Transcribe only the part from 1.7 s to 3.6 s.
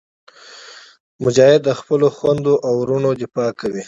خپلو خویندو او وروڼو دفاع